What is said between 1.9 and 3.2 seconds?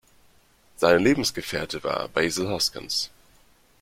Basil Hoskins.